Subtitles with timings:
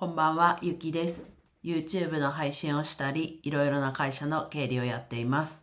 [0.00, 1.26] こんばんは、ゆきです。
[1.62, 5.62] YouTube の配信をしたり、いろいろな会社の経理をやっています。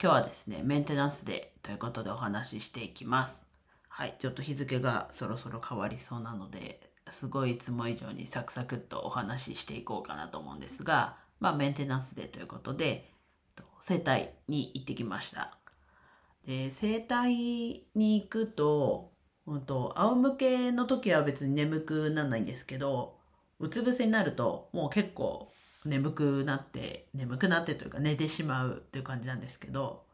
[0.00, 3.44] 今日はですね、メンテナンスデーということでお話ししていきます。
[3.88, 13.10] はい、ちょっと日付がそろそろ変わりそうなので、すごいいつも以上にサクサクっとお話ししていこうかなと思うんですが、まあメンテナンスデーということで、
[13.80, 15.58] 整体に行ってきました。
[16.46, 19.10] で、整体に行くと、
[19.44, 23.23] 本当仰向けの時は別に眠くならないんですけど、
[23.58, 25.52] うつ伏せになるともう結構
[25.84, 30.04] 眠くなって、眠くなってというか寝てしまうっていう感じなんですけど、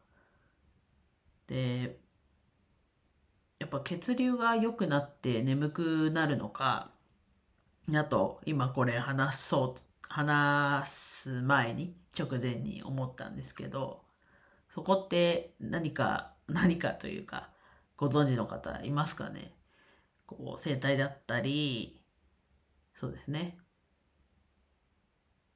[1.46, 1.98] で、
[3.58, 6.90] やっぱ血流が良くなって眠くなるのか、
[7.94, 14.02] あと今これ話そう、話す前に直前に思ったんですけど、
[14.68, 17.50] そこって何か、何かというか、
[17.96, 19.52] ご存知の方いますかね？
[20.26, 21.99] こう、整体だったり、
[22.94, 23.56] そうですね。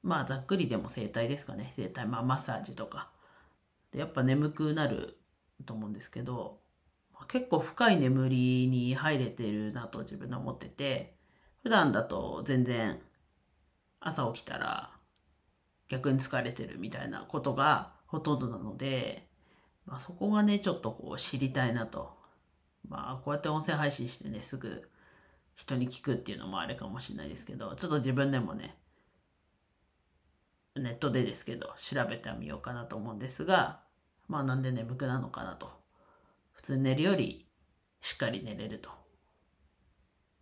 [0.02, 1.72] まあ、ざっくりでも整体ですかね。
[1.75, 3.11] 整体、まあ、マッサージとか。
[3.91, 5.19] で、やっぱ眠くなる
[5.64, 6.61] と思うんですけど、
[7.28, 11.17] 結構深い眠りに入れてるなと自分で思ってて、
[11.62, 13.00] 普段だと全然
[14.00, 14.91] 朝起きたら
[15.89, 19.27] 逆に疲れてるみたいなことがほとんどなので、
[19.87, 22.16] まあ、そこがね、ちょっとこう知りたいなと。
[22.89, 24.91] まあ、こうやって音声配信してね、すぐ
[25.56, 28.77] 人に聞くっていうのもあれかもしれないですけど、ちょっと自分でもね、
[30.77, 33.80] ネットでですけど、調べてみようかなと思うんですが、
[34.28, 35.70] まあなんで眠くなのかなと。
[36.52, 37.47] 普通寝るより
[38.00, 38.91] しっかり寝れると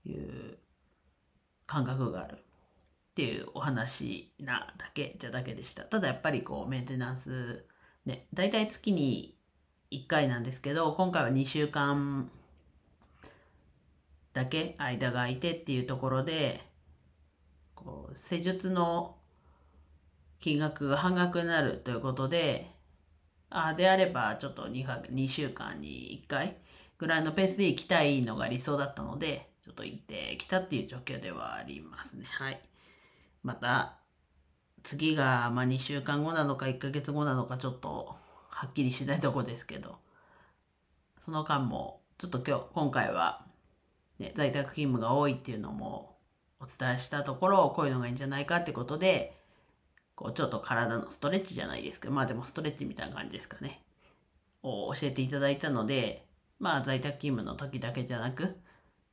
[0.04, 0.58] いう
[1.66, 5.84] 感覚があるっていうお話なだけじゃだけでした。
[5.84, 7.66] ただやっぱりこうメンテナンス
[8.04, 9.38] ね、だいたい月に
[9.92, 12.30] 1回なんですけど、今回は2週間
[14.32, 16.66] だけ間が空いてっていうところで、
[17.74, 19.16] こう施術の
[20.38, 22.70] 金額が半額になるということで、
[23.50, 26.56] あであればちょっと 2, 2週間に1回
[26.98, 32.24] ぐらいのペースで行きたいのが理想だったので、ちょっと行ってきたっていう状況ではありますね。
[32.24, 32.60] はい。
[33.42, 33.98] また、
[34.82, 38.16] 次がまあ2週間後なのか1ヶ月後なのかちょっと
[38.48, 39.96] はっきりしないとこですけど、
[41.18, 43.46] その間もちょっと今日、今回は、
[44.22, 46.16] ね、在宅勤務が多いっていうのも
[46.60, 49.36] お伝えしたところ、こういうのがいいんじゃないかってことで、
[50.14, 53.82] こうちょっと体のストレッチじゃないですけど、まあでもストレッチみたいな感じですかね。
[54.62, 56.24] を教えていただいたので、
[56.60, 58.56] まあ在宅勤務の時だけじゃなく、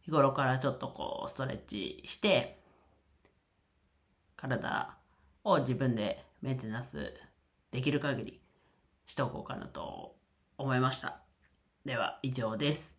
[0.01, 2.59] 日頃からちょっとこうストレッチして、
[4.35, 4.95] 体
[5.43, 7.13] を自分でメンテナンス
[7.71, 8.41] できる限り
[9.07, 10.15] しておこうかなと
[10.57, 11.21] 思いました。
[11.83, 12.98] では以上です。